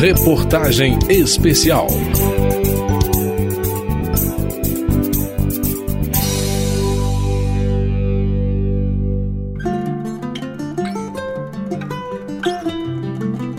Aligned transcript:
Reportagem 0.00 0.98
Especial. 1.10 1.86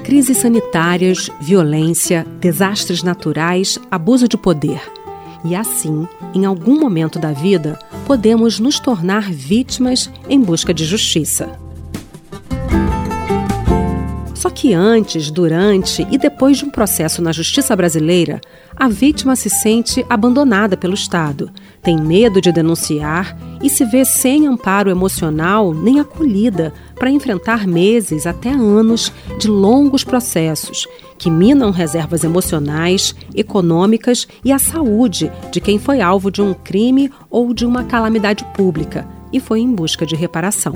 Crises 0.04 0.38
sanitárias, 0.38 1.30
violência, 1.39 2.25
desastres 2.39 3.03
naturais, 3.03 3.77
abuso 3.91 4.27
de 4.27 4.35
poder. 4.35 4.81
E 5.45 5.55
assim, 5.55 6.08
em 6.34 6.45
algum 6.45 6.80
momento 6.80 7.20
da 7.20 7.31
vida, 7.31 7.77
podemos 8.08 8.59
nos 8.59 8.80
tornar 8.80 9.31
vítimas 9.31 10.09
em 10.27 10.41
busca 10.41 10.73
de 10.73 10.85
justiça. 10.85 11.61
Só 14.41 14.50
que 14.50 14.73
antes, 14.73 15.30
durante 15.30 16.02
e 16.09 16.18
depois 16.18 16.58
de 16.58 16.66
um 16.66 16.72
processo 16.72 17.22
na 17.22 17.32
justiça 17.32 17.76
brasileira, 17.76 18.41
a 18.76 18.88
vítima 18.88 19.36
se 19.36 19.52
sente 19.52 20.04
abandonada 20.09 20.76
pelo 20.76 20.95
Estado, 20.95 21.52
tem 21.80 21.95
medo 21.95 22.41
de 22.41 22.52
denunciar 22.52 23.38
e 23.62 23.70
se 23.70 23.85
vê 23.85 24.04
sem 24.04 24.48
amparo 24.48 24.90
emocional 24.90 25.76
nem 25.76 25.99
acolhida 25.99 26.73
para 26.96 27.12
enfrentar 27.12 27.68
meses 27.68 28.26
até 28.26 28.49
anos 28.49 29.13
de 29.38 29.48
longos 29.48 30.04
processos 30.04 30.88
que 31.20 31.30
minam 31.30 31.70
reservas 31.70 32.23
emocionais, 32.23 33.13
econômicas 33.35 34.27
e 34.44 34.52
a 34.52 34.58
saúde 34.58 35.32
de 35.52 35.62
quem 35.62 35.77
foi 35.77 36.02
alvo 36.02 36.32
de 36.32 36.41
um 36.41 36.55
crime 36.55 37.12
ou 37.30 37.54
de 37.54 37.63
uma 37.63 37.84
calamidade 37.84 38.44
pública 38.55 39.08
e 39.32 39.40
foi 39.40 39.60
em 39.60 39.71
busca 39.71 40.04
de 40.04 40.16
reparação. 40.16 40.73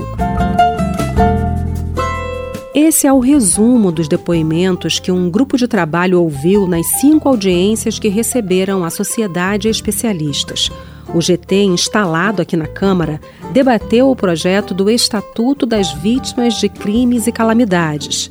Esse 2.86 3.04
é 3.04 3.12
o 3.12 3.18
resumo 3.18 3.90
dos 3.90 4.06
depoimentos 4.06 5.00
que 5.00 5.10
um 5.10 5.28
grupo 5.28 5.56
de 5.56 5.66
trabalho 5.66 6.22
ouviu 6.22 6.68
nas 6.68 6.86
cinco 7.00 7.28
audiências 7.28 7.98
que 7.98 8.06
receberam 8.06 8.84
a 8.84 8.90
sociedade 8.90 9.66
e 9.66 9.70
especialistas. 9.72 10.70
O 11.12 11.20
GT, 11.20 11.64
instalado 11.64 12.40
aqui 12.40 12.56
na 12.56 12.68
Câmara, 12.68 13.20
debateu 13.52 14.08
o 14.08 14.14
projeto 14.14 14.72
do 14.72 14.88
Estatuto 14.88 15.66
das 15.66 15.92
Vítimas 15.94 16.60
de 16.60 16.68
Crimes 16.68 17.26
e 17.26 17.32
Calamidades. 17.32 18.30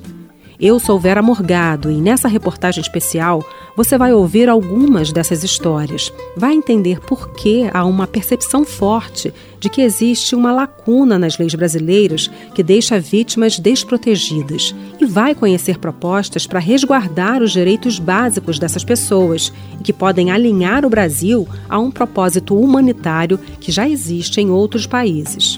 Eu 0.60 0.80
sou 0.80 0.98
Vera 0.98 1.22
Morgado 1.22 1.92
e 1.92 1.96
nessa 1.96 2.30
reportagem 2.30 2.82
especial 2.82 3.44
você 3.76 3.98
vai 3.98 4.14
ouvir 4.14 4.48
algumas 4.48 5.12
dessas 5.12 5.44
histórias. 5.44 6.14
Vai 6.38 6.54
entender 6.54 7.02
por 7.02 7.34
que 7.34 7.70
há 7.74 7.84
uma 7.84 8.08
percepção 8.08 8.64
forte 8.64 9.34
de 9.60 9.70
que 9.70 9.82
existe 9.82 10.34
uma 10.34 10.54
lacuna 10.54 11.20
nas 11.20 11.38
leis 11.38 11.54
brasileiras 11.54 12.30
que 12.54 12.64
deixa 12.64 13.00
vítimas 13.00 13.60
desprotegidas 13.60 14.74
e 15.00 15.06
vai 15.06 15.36
conhecer 15.36 15.78
propostas 15.78 16.48
para 16.48 16.60
resguardar 16.60 17.42
os 17.42 17.52
direitos 17.52 18.00
básicos 18.00 18.58
dessas 18.58 18.84
pessoas 18.84 19.52
e 19.80 19.84
que 19.84 19.92
podem 19.92 20.32
alinhar 20.32 20.86
o 20.86 20.90
Brasil 20.90 21.46
a 21.68 21.78
um 21.78 21.92
propósito 21.92 22.58
humanitário 22.58 23.38
que 23.60 23.74
já 23.74 23.90
existe 23.90 24.40
em 24.40 24.50
outros 24.50 24.88
países. 24.88 25.58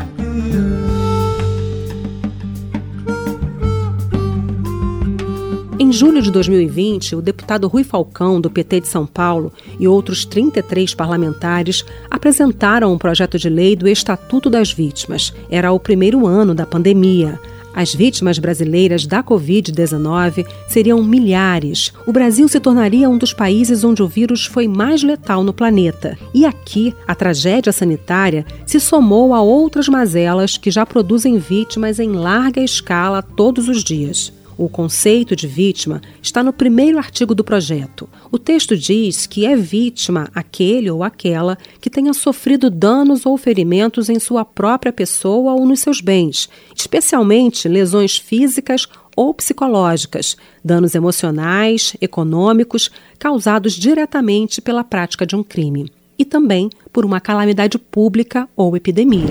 Em 5.87 5.91
julho 5.93 6.21
de 6.21 6.29
2020, 6.29 7.15
o 7.15 7.21
deputado 7.21 7.65
Rui 7.65 7.81
Falcão, 7.81 8.41
do 8.41 8.49
PT 8.49 8.81
de 8.81 8.89
São 8.89 9.05
Paulo, 9.05 9.53
e 9.79 9.87
outros 9.87 10.25
33 10.25 10.93
parlamentares 10.93 11.85
apresentaram 12.11 12.91
um 12.91 12.97
projeto 12.97 13.39
de 13.39 13.47
lei 13.47 13.73
do 13.73 13.87
Estatuto 13.87 14.49
das 14.49 14.69
Vítimas. 14.69 15.33
Era 15.49 15.71
o 15.71 15.79
primeiro 15.79 16.27
ano 16.27 16.53
da 16.53 16.65
pandemia. 16.65 17.39
As 17.73 17.95
vítimas 17.95 18.37
brasileiras 18.37 19.05
da 19.05 19.23
Covid-19 19.23 20.45
seriam 20.67 21.01
milhares. 21.01 21.93
O 22.05 22.11
Brasil 22.11 22.49
se 22.49 22.59
tornaria 22.59 23.09
um 23.09 23.17
dos 23.17 23.31
países 23.31 23.85
onde 23.85 24.03
o 24.03 24.09
vírus 24.09 24.45
foi 24.45 24.67
mais 24.67 25.03
letal 25.03 25.41
no 25.41 25.53
planeta. 25.53 26.19
E 26.33 26.45
aqui, 26.45 26.93
a 27.07 27.15
tragédia 27.15 27.71
sanitária 27.71 28.45
se 28.65 28.77
somou 28.77 29.33
a 29.33 29.41
outras 29.41 29.87
mazelas 29.87 30.57
que 30.57 30.69
já 30.69 30.85
produzem 30.85 31.37
vítimas 31.37 31.97
em 31.97 32.11
larga 32.11 32.61
escala 32.61 33.21
todos 33.21 33.69
os 33.69 33.85
dias. 33.85 34.33
O 34.57 34.67
conceito 34.67 35.35
de 35.35 35.45
vítima 35.45 36.01
está 36.19 36.41
no 36.41 36.51
primeiro 36.51 36.97
artigo 36.97 37.35
do 37.35 37.43
projeto. 37.43 38.09
O 38.31 38.39
texto 38.39 38.75
diz 38.75 39.27
que 39.27 39.45
é 39.45 39.55
vítima 39.55 40.29
aquele 40.33 40.89
ou 40.89 41.03
aquela 41.03 41.57
que 41.79 41.91
tenha 41.91 42.11
sofrido 42.11 42.71
danos 42.71 43.25
ou 43.25 43.37
ferimentos 43.37 44.09
em 44.09 44.19
sua 44.19 44.43
própria 44.43 44.91
pessoa 44.91 45.53
ou 45.53 45.63
nos 45.63 45.81
seus 45.81 46.01
bens, 46.01 46.49
especialmente 46.75 47.67
lesões 47.67 48.17
físicas 48.17 48.87
ou 49.15 49.31
psicológicas, 49.31 50.35
danos 50.65 50.95
emocionais, 50.95 51.95
econômicos, 52.01 52.89
causados 53.19 53.73
diretamente 53.73 54.59
pela 54.59 54.83
prática 54.83 55.25
de 55.25 55.35
um 55.35 55.43
crime, 55.43 55.91
e 56.17 56.25
também 56.25 56.69
por 56.91 57.05
uma 57.05 57.19
calamidade 57.19 57.77
pública 57.77 58.49
ou 58.55 58.75
epidemia. 58.75 59.29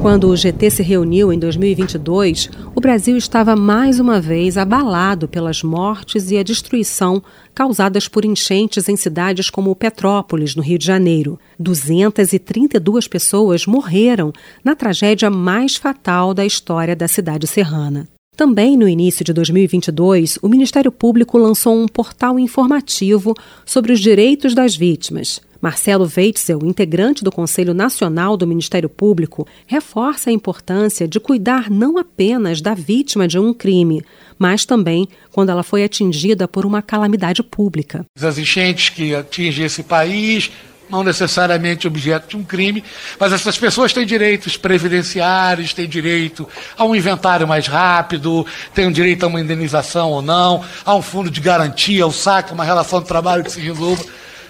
Quando 0.00 0.28
o 0.28 0.36
GT 0.36 0.70
se 0.70 0.82
reuniu 0.82 1.32
em 1.32 1.38
2022, 1.38 2.50
o 2.72 2.80
Brasil 2.80 3.16
estava 3.16 3.56
mais 3.56 3.98
uma 3.98 4.20
vez 4.20 4.56
abalado 4.56 5.26
pelas 5.26 5.64
mortes 5.64 6.30
e 6.30 6.38
a 6.38 6.42
destruição 6.44 7.20
causadas 7.52 8.06
por 8.06 8.24
enchentes 8.24 8.88
em 8.88 8.96
cidades 8.96 9.50
como 9.50 9.74
Petrópolis, 9.74 10.54
no 10.54 10.62
Rio 10.62 10.78
de 10.78 10.86
Janeiro. 10.86 11.38
232 11.58 13.08
pessoas 13.08 13.66
morreram 13.66 14.32
na 14.62 14.76
tragédia 14.76 15.28
mais 15.30 15.74
fatal 15.74 16.32
da 16.32 16.46
história 16.46 16.94
da 16.94 17.08
cidade 17.08 17.48
serrana. 17.48 18.08
Também 18.36 18.76
no 18.76 18.88
início 18.88 19.24
de 19.24 19.32
2022, 19.32 20.38
o 20.40 20.48
Ministério 20.48 20.92
Público 20.92 21.36
lançou 21.36 21.76
um 21.76 21.88
portal 21.88 22.38
informativo 22.38 23.34
sobre 23.66 23.92
os 23.92 23.98
direitos 23.98 24.54
das 24.54 24.76
vítimas. 24.76 25.40
Marcelo 25.60 26.10
Weitzel, 26.16 26.60
integrante 26.62 27.24
do 27.24 27.32
Conselho 27.32 27.74
Nacional 27.74 28.36
do 28.36 28.46
Ministério 28.46 28.88
Público, 28.88 29.46
reforça 29.66 30.30
a 30.30 30.32
importância 30.32 31.08
de 31.08 31.18
cuidar 31.18 31.68
não 31.68 31.98
apenas 31.98 32.60
da 32.60 32.74
vítima 32.74 33.26
de 33.26 33.38
um 33.38 33.52
crime, 33.52 34.02
mas 34.38 34.64
também 34.64 35.08
quando 35.32 35.50
ela 35.50 35.64
foi 35.64 35.82
atingida 35.82 36.46
por 36.46 36.64
uma 36.64 36.80
calamidade 36.80 37.42
pública. 37.42 38.04
As 38.20 38.38
enchentes 38.38 38.88
que 38.88 39.14
atingem 39.14 39.66
esse 39.66 39.82
país, 39.82 40.50
não 40.88 41.02
necessariamente 41.02 41.86
objeto 41.86 42.28
de 42.28 42.36
um 42.36 42.44
crime, 42.44 42.82
mas 43.18 43.32
essas 43.32 43.58
pessoas 43.58 43.92
têm 43.92 44.06
direitos 44.06 44.56
previdenciários, 44.56 45.74
têm 45.74 45.88
direito 45.88 46.48
a 46.76 46.84
um 46.84 46.94
inventário 46.94 47.46
mais 47.46 47.66
rápido, 47.66 48.46
têm 48.72 48.90
direito 48.90 49.24
a 49.24 49.26
uma 49.26 49.40
indenização 49.40 50.10
ou 50.10 50.22
não, 50.22 50.64
a 50.84 50.94
um 50.94 51.02
fundo 51.02 51.30
de 51.30 51.40
garantia, 51.40 52.04
ao 52.04 52.12
saque, 52.12 52.52
uma 52.52 52.64
relação 52.64 53.00
de 53.00 53.08
trabalho 53.08 53.44
que 53.44 53.52
se 53.52 53.60
resolva 53.60 54.04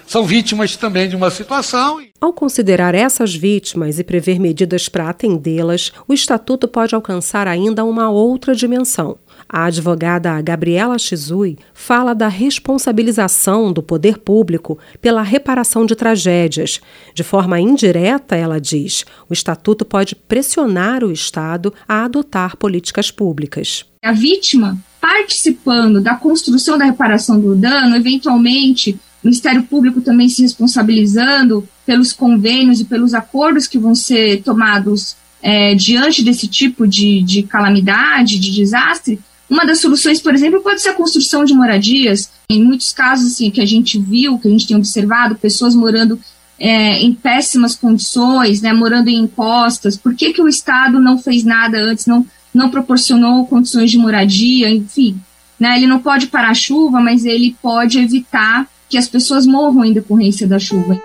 são 0.09 0.25
vítimas 0.25 0.75
também 0.75 1.07
de 1.09 1.15
uma 1.15 1.31
situação. 1.31 2.01
Ao 2.19 2.33
considerar 2.33 2.95
essas 2.95 3.35
vítimas 3.35 3.99
e 3.99 4.05
prever 4.05 4.41
medidas 4.41 4.89
para 4.89 5.11
atendê-las, 5.11 5.93
o 6.09 6.15
Estatuto 6.15 6.67
pode 6.67 6.95
alcançar 6.95 7.47
ainda 7.47 7.85
uma 7.85 8.09
outra 8.09 8.55
dimensão. 8.55 9.19
A 9.47 9.67
advogada 9.67 10.41
Gabriela 10.41 10.99
Chizui 10.99 11.59
fala 11.75 12.15
da 12.15 12.27
responsabilização 12.27 13.73
do 13.73 13.83
poder 13.83 14.19
público 14.19 14.79
pela 15.01 15.23
reparação 15.23 15.85
de 15.85 15.95
tragédias. 15.95 16.81
De 17.15 17.23
forma 17.23 17.61
indireta, 17.61 18.35
ela 18.35 18.59
diz, 18.59 19.05
o 19.29 19.33
Estatuto 19.33 19.85
pode 19.85 20.15
pressionar 20.15 21.05
o 21.05 21.13
Estado 21.13 21.73
a 21.87 22.05
adotar 22.05 22.57
políticas 22.57 23.11
públicas. 23.11 23.85
A 24.03 24.13
vítima 24.13 24.79
participando 25.01 26.01
da 26.01 26.15
construção 26.15 26.77
da 26.77 26.87
reparação 26.87 27.41
do 27.41 27.55
dano, 27.55 27.95
eventualmente 27.95 28.99
Ministério 29.29 29.63
Público 29.63 30.01
também 30.01 30.29
se 30.29 30.41
responsabilizando 30.41 31.69
pelos 31.85 32.13
convênios 32.13 32.81
e 32.81 32.85
pelos 32.85 33.13
acordos 33.13 33.67
que 33.67 33.79
vão 33.79 33.95
ser 33.95 34.43
tomados 34.43 35.17
é, 35.43 35.75
diante 35.75 36.25
desse 36.25 36.49
tipo 36.49 36.87
de, 36.87 37.23
de 37.23 37.43
calamidade, 37.43 38.39
de 38.39 38.51
desastre. 38.51 39.21
Uma 39.49 39.67
das 39.67 39.81
soluções, 39.81 40.21
por 40.21 40.35
exemplo, 40.35 40.61
pode 40.61 40.81
ser 40.81 40.91
a 40.91 40.95
construção 40.95 41.45
de 41.45 41.53
moradias. 41.53 42.31
Em 42.51 42.65
muitos 42.65 42.91
casos 42.91 43.33
assim, 43.33 43.51
que 43.51 43.61
a 43.61 43.67
gente 43.67 43.99
viu, 43.99 44.39
que 44.39 44.49
a 44.49 44.51
gente 44.51 44.67
tem 44.67 44.77
observado, 44.77 45.37
pessoas 45.37 45.75
morando 45.75 46.19
é, 46.59 46.99
em 46.99 47.13
péssimas 47.13 47.77
condições, 47.77 48.63
né, 48.63 48.73
morando 48.73 49.09
em 49.09 49.19
encostas. 49.19 49.97
Por 49.97 50.15
que, 50.15 50.33
que 50.33 50.43
o 50.43 50.49
Estado 50.49 50.99
não 50.99 51.19
fez 51.19 51.45
nada 51.45 51.79
antes, 51.79 52.07
não, 52.07 52.27
não 52.53 52.71
proporcionou 52.71 53.47
condições 53.47 53.91
de 53.91 53.99
moradia, 53.99 54.71
enfim? 54.71 55.21
Né, 55.61 55.77
ele 55.77 55.87
não 55.87 55.99
pode 55.99 56.29
parar 56.29 56.51
a 56.51 56.55
chuva, 56.55 56.99
mas 57.01 57.25
ele 57.25 57.57
pode 57.61 57.99
evitar 57.99 58.67
que 58.89 58.97
as 58.97 59.09
pessoas 59.09 59.47
morram 59.47 59.85
em 59.85 59.93
decorrência 59.93 60.47
da 60.47 60.59
chuva. 60.59 61.01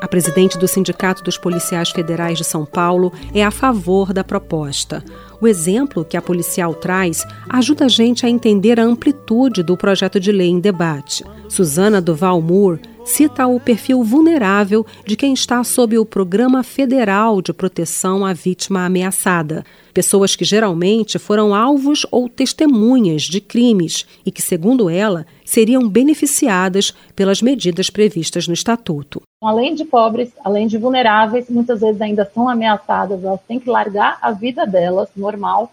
A 0.00 0.08
presidente 0.08 0.58
do 0.58 0.68
Sindicato 0.68 1.22
dos 1.22 1.38
Policiais 1.38 1.90
Federais 1.90 2.36
de 2.36 2.44
São 2.44 2.66
Paulo 2.66 3.12
é 3.34 3.42
a 3.42 3.50
favor 3.50 4.12
da 4.12 4.22
proposta. 4.22 5.02
O 5.40 5.48
exemplo 5.48 6.04
que 6.04 6.16
a 6.16 6.22
policial 6.22 6.74
traz 6.74 7.24
ajuda 7.48 7.86
a 7.86 7.88
gente 7.88 8.26
a 8.26 8.28
entender 8.28 8.78
a 8.78 8.84
amplitude 8.84 9.62
do 9.62 9.76
projeto 9.76 10.20
de 10.20 10.30
lei 10.30 10.48
em 10.48 10.60
debate. 10.60 11.24
Suzana 11.48 12.00
Duval 12.00 12.40
Moore, 12.42 12.80
cita 13.04 13.46
o 13.46 13.58
perfil 13.58 14.02
vulnerável 14.02 14.86
de 15.04 15.16
quem 15.16 15.32
está 15.34 15.62
sob 15.64 15.98
o 15.98 16.06
Programa 16.06 16.62
Federal 16.62 17.42
de 17.42 17.52
Proteção 17.52 18.24
à 18.24 18.32
Vítima 18.32 18.84
Ameaçada. 18.84 19.64
Pessoas 19.92 20.34
que 20.34 20.44
geralmente 20.44 21.18
foram 21.18 21.54
alvos 21.54 22.06
ou 22.10 22.28
testemunhas 22.28 23.22
de 23.22 23.40
crimes 23.40 24.06
e 24.24 24.30
que, 24.30 24.40
segundo 24.40 24.88
ela, 24.88 25.26
seriam 25.44 25.88
beneficiadas 25.88 26.94
pelas 27.14 27.42
medidas 27.42 27.90
previstas 27.90 28.48
no 28.48 28.54
Estatuto. 28.54 29.20
Além 29.42 29.74
de 29.74 29.84
pobres, 29.84 30.30
além 30.44 30.66
de 30.66 30.78
vulneráveis, 30.78 31.50
muitas 31.50 31.80
vezes 31.80 32.00
ainda 32.00 32.30
são 32.32 32.48
ameaçadas, 32.48 33.22
elas 33.22 33.40
têm 33.46 33.58
que 33.58 33.68
largar 33.68 34.18
a 34.22 34.30
vida 34.30 34.64
delas 34.64 35.08
normal 35.16 35.70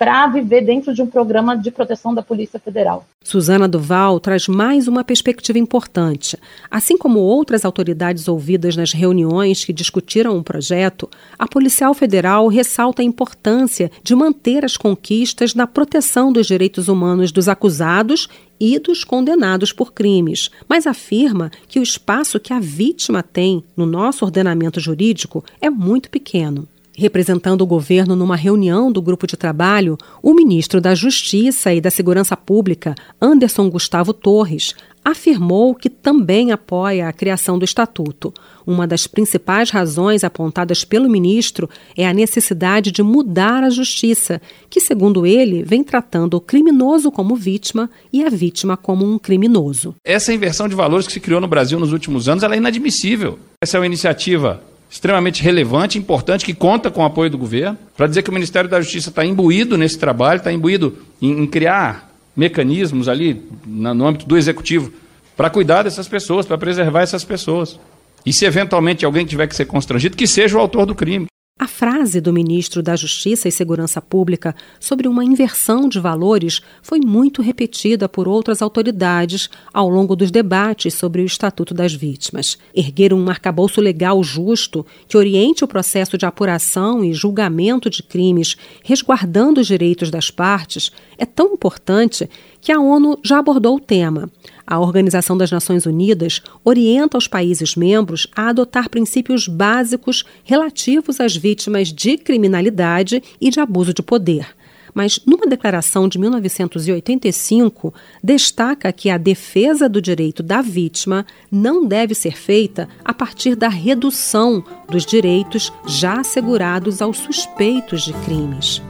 para 0.00 0.26
viver 0.28 0.62
dentro 0.62 0.94
de 0.94 1.02
um 1.02 1.06
programa 1.06 1.54
de 1.54 1.70
proteção 1.70 2.14
da 2.14 2.22
Polícia 2.22 2.58
Federal. 2.58 3.04
Suzana 3.22 3.68
Duval 3.68 4.18
traz 4.18 4.48
mais 4.48 4.88
uma 4.88 5.04
perspectiva 5.04 5.58
importante. 5.58 6.38
Assim 6.70 6.96
como 6.96 7.18
outras 7.18 7.66
autoridades 7.66 8.26
ouvidas 8.26 8.74
nas 8.76 8.94
reuniões 8.94 9.62
que 9.62 9.74
discutiram 9.74 10.38
o 10.38 10.42
projeto, 10.42 11.06
a 11.38 11.46
policial 11.46 11.92
federal 11.92 12.48
ressalta 12.48 13.02
a 13.02 13.04
importância 13.04 13.90
de 14.02 14.14
manter 14.14 14.64
as 14.64 14.74
conquistas 14.74 15.54
na 15.54 15.66
proteção 15.66 16.32
dos 16.32 16.46
direitos 16.46 16.88
humanos 16.88 17.30
dos 17.30 17.46
acusados 17.46 18.26
e 18.58 18.78
dos 18.78 19.04
condenados 19.04 19.70
por 19.70 19.92
crimes, 19.92 20.50
mas 20.66 20.86
afirma 20.86 21.50
que 21.68 21.78
o 21.78 21.82
espaço 21.82 22.40
que 22.40 22.54
a 22.54 22.58
vítima 22.58 23.22
tem 23.22 23.62
no 23.76 23.84
nosso 23.84 24.24
ordenamento 24.24 24.80
jurídico 24.80 25.44
é 25.60 25.68
muito 25.68 26.08
pequeno. 26.08 26.66
Representando 26.96 27.62
o 27.62 27.66
governo 27.66 28.16
numa 28.16 28.36
reunião 28.36 28.90
do 28.90 29.00
grupo 29.00 29.26
de 29.26 29.36
trabalho, 29.36 29.96
o 30.22 30.34
ministro 30.34 30.80
da 30.80 30.94
Justiça 30.94 31.72
e 31.72 31.80
da 31.80 31.90
Segurança 31.90 32.36
Pública, 32.36 32.94
Anderson 33.20 33.70
Gustavo 33.70 34.12
Torres, 34.12 34.74
afirmou 35.04 35.74
que 35.74 35.88
também 35.88 36.52
apoia 36.52 37.08
a 37.08 37.12
criação 37.12 37.58
do 37.58 37.64
estatuto. 37.64 38.34
Uma 38.66 38.86
das 38.86 39.06
principais 39.06 39.70
razões 39.70 40.24
apontadas 40.24 40.84
pelo 40.84 41.08
ministro 41.08 41.70
é 41.96 42.06
a 42.06 42.12
necessidade 42.12 42.92
de 42.92 43.02
mudar 43.02 43.64
a 43.64 43.70
justiça, 43.70 44.40
que, 44.68 44.80
segundo 44.80 45.24
ele, 45.24 45.62
vem 45.62 45.82
tratando 45.82 46.34
o 46.34 46.40
criminoso 46.40 47.10
como 47.10 47.34
vítima 47.34 47.88
e 48.12 48.24
a 48.24 48.28
vítima 48.28 48.76
como 48.76 49.10
um 49.10 49.18
criminoso. 49.18 49.94
Essa 50.04 50.34
inversão 50.34 50.68
de 50.68 50.74
valores 50.74 51.06
que 51.06 51.12
se 51.12 51.20
criou 51.20 51.40
no 51.40 51.48
Brasil 51.48 51.78
nos 51.80 51.92
últimos 51.92 52.28
anos 52.28 52.44
é 52.44 52.56
inadmissível. 52.56 53.38
Essa 53.62 53.78
é 53.78 53.80
uma 53.80 53.86
iniciativa 53.86 54.62
extremamente 54.90 55.42
relevante, 55.42 55.96
importante, 55.98 56.44
que 56.44 56.52
conta 56.52 56.90
com 56.90 57.02
o 57.02 57.04
apoio 57.04 57.30
do 57.30 57.38
governo, 57.38 57.78
para 57.96 58.08
dizer 58.08 58.22
que 58.22 58.30
o 58.30 58.32
Ministério 58.32 58.68
da 58.68 58.80
Justiça 58.80 59.10
está 59.10 59.24
imbuído 59.24 59.78
nesse 59.78 59.96
trabalho, 59.96 60.38
está 60.38 60.52
imbuído 60.52 60.98
em, 61.22 61.42
em 61.42 61.46
criar 61.46 62.10
mecanismos 62.36 63.08
ali 63.08 63.42
na, 63.64 63.94
no 63.94 64.06
âmbito 64.06 64.26
do 64.26 64.36
executivo 64.36 64.92
para 65.36 65.48
cuidar 65.48 65.84
dessas 65.84 66.08
pessoas, 66.08 66.44
para 66.44 66.58
preservar 66.58 67.02
essas 67.02 67.24
pessoas. 67.24 67.78
E 68.26 68.32
se 68.32 68.44
eventualmente 68.44 69.04
alguém 69.04 69.24
tiver 69.24 69.46
que 69.46 69.56
ser 69.56 69.64
constrangido, 69.64 70.16
que 70.16 70.26
seja 70.26 70.56
o 70.56 70.60
autor 70.60 70.84
do 70.84 70.94
crime. 70.94 71.26
A 71.60 71.66
frase 71.66 72.22
do 72.22 72.32
ministro 72.32 72.82
da 72.82 72.96
Justiça 72.96 73.46
e 73.46 73.52
Segurança 73.52 74.00
Pública 74.00 74.56
sobre 74.80 75.06
uma 75.06 75.22
inversão 75.22 75.90
de 75.90 76.00
valores 76.00 76.62
foi 76.80 77.00
muito 77.00 77.42
repetida 77.42 78.08
por 78.08 78.26
outras 78.26 78.62
autoridades 78.62 79.50
ao 79.70 79.86
longo 79.86 80.16
dos 80.16 80.30
debates 80.30 80.94
sobre 80.94 81.20
o 81.20 81.26
Estatuto 81.26 81.74
das 81.74 81.92
Vítimas. 81.92 82.56
Erguer 82.74 83.12
um 83.12 83.28
arcabouço 83.28 83.78
legal 83.78 84.24
justo 84.24 84.86
que 85.06 85.18
oriente 85.18 85.62
o 85.62 85.68
processo 85.68 86.16
de 86.16 86.24
apuração 86.24 87.04
e 87.04 87.12
julgamento 87.12 87.90
de 87.90 88.02
crimes, 88.02 88.56
resguardando 88.82 89.60
os 89.60 89.66
direitos 89.66 90.10
das 90.10 90.30
partes, 90.30 90.90
é 91.18 91.26
tão 91.26 91.52
importante 91.52 92.26
que 92.60 92.72
a 92.72 92.80
ONU 92.80 93.18
já 93.24 93.38
abordou 93.38 93.76
o 93.76 93.80
tema. 93.80 94.30
A 94.66 94.78
Organização 94.78 95.36
das 95.36 95.50
Nações 95.50 95.86
Unidas 95.86 96.42
orienta 96.64 97.18
os 97.18 97.26
países 97.26 97.74
membros 97.74 98.26
a 98.36 98.48
adotar 98.48 98.88
princípios 98.88 99.48
básicos 99.48 100.24
relativos 100.44 101.20
às 101.20 101.36
vítimas 101.36 101.92
de 101.92 102.16
criminalidade 102.16 103.22
e 103.40 103.50
de 103.50 103.60
abuso 103.60 103.92
de 103.92 104.02
poder. 104.02 104.54
Mas, 104.94 105.20
numa 105.26 105.46
declaração 105.46 106.08
de 106.08 106.18
1985, 106.18 107.94
destaca 108.22 108.92
que 108.92 109.08
a 109.10 109.16
defesa 109.16 109.88
do 109.88 110.00
direito 110.00 110.42
da 110.42 110.60
vítima 110.60 111.26
não 111.50 111.86
deve 111.86 112.14
ser 112.14 112.36
feita 112.36 112.88
a 113.04 113.14
partir 113.14 113.54
da 113.54 113.68
redução 113.68 114.64
dos 114.88 115.06
direitos 115.06 115.72
já 115.86 116.20
assegurados 116.20 117.00
aos 117.00 117.18
suspeitos 117.18 118.02
de 118.02 118.12
crimes. 118.24 118.82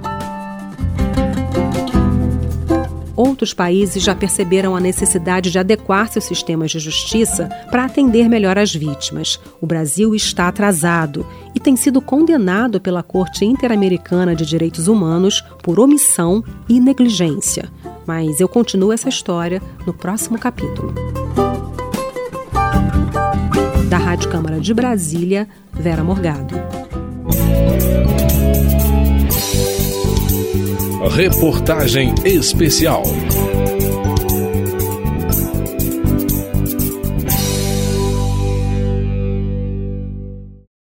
Outros 3.40 3.54
países 3.54 4.02
já 4.02 4.14
perceberam 4.14 4.76
a 4.76 4.80
necessidade 4.80 5.50
de 5.50 5.58
adequar 5.58 6.12
seus 6.12 6.26
sistemas 6.26 6.70
de 6.70 6.78
justiça 6.78 7.48
para 7.70 7.86
atender 7.86 8.28
melhor 8.28 8.58
as 8.58 8.74
vítimas. 8.74 9.40
O 9.62 9.66
Brasil 9.66 10.14
está 10.14 10.46
atrasado 10.46 11.26
e 11.54 11.58
tem 11.58 11.74
sido 11.74 12.02
condenado 12.02 12.78
pela 12.82 13.02
Corte 13.02 13.46
Interamericana 13.46 14.36
de 14.36 14.44
Direitos 14.44 14.88
Humanos 14.88 15.42
por 15.62 15.80
omissão 15.80 16.44
e 16.68 16.78
negligência. 16.78 17.72
Mas 18.06 18.40
eu 18.40 18.48
continuo 18.48 18.92
essa 18.92 19.08
história 19.08 19.62
no 19.86 19.94
próximo 19.94 20.38
capítulo. 20.38 20.92
Da 23.88 23.96
Rádio 23.96 24.28
Câmara 24.28 24.60
de 24.60 24.74
Brasília, 24.74 25.48
Vera 25.72 26.04
Morgado. 26.04 26.89
Reportagem 31.20 32.14
especial. 32.24 33.02